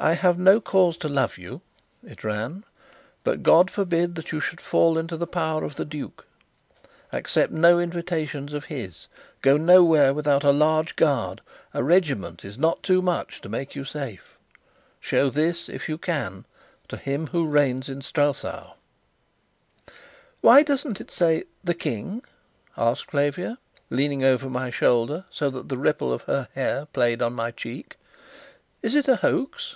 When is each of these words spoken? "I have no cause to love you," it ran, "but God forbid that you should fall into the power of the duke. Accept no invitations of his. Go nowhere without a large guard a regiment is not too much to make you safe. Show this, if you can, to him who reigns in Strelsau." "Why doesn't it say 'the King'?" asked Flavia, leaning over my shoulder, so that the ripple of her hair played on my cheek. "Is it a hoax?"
"I 0.00 0.12
have 0.12 0.38
no 0.38 0.60
cause 0.60 0.96
to 0.98 1.08
love 1.08 1.38
you," 1.38 1.60
it 2.04 2.22
ran, 2.22 2.64
"but 3.24 3.42
God 3.42 3.68
forbid 3.68 4.14
that 4.14 4.30
you 4.30 4.38
should 4.38 4.60
fall 4.60 4.96
into 4.96 5.16
the 5.16 5.26
power 5.26 5.64
of 5.64 5.74
the 5.74 5.84
duke. 5.84 6.24
Accept 7.10 7.52
no 7.52 7.80
invitations 7.80 8.54
of 8.54 8.66
his. 8.66 9.08
Go 9.42 9.56
nowhere 9.56 10.14
without 10.14 10.44
a 10.44 10.52
large 10.52 10.94
guard 10.94 11.40
a 11.74 11.82
regiment 11.82 12.44
is 12.44 12.56
not 12.56 12.84
too 12.84 13.02
much 13.02 13.40
to 13.40 13.48
make 13.48 13.74
you 13.74 13.84
safe. 13.84 14.38
Show 15.00 15.30
this, 15.30 15.68
if 15.68 15.88
you 15.88 15.98
can, 15.98 16.44
to 16.86 16.96
him 16.96 17.26
who 17.26 17.48
reigns 17.48 17.88
in 17.88 18.00
Strelsau." 18.00 18.74
"Why 20.40 20.62
doesn't 20.62 21.00
it 21.00 21.10
say 21.10 21.42
'the 21.64 21.74
King'?" 21.74 22.22
asked 22.76 23.10
Flavia, 23.10 23.58
leaning 23.90 24.22
over 24.22 24.48
my 24.48 24.70
shoulder, 24.70 25.24
so 25.28 25.50
that 25.50 25.68
the 25.68 25.76
ripple 25.76 26.12
of 26.12 26.22
her 26.22 26.46
hair 26.54 26.86
played 26.86 27.20
on 27.20 27.32
my 27.34 27.50
cheek. 27.50 27.96
"Is 28.80 28.94
it 28.94 29.08
a 29.08 29.16
hoax?" 29.16 29.74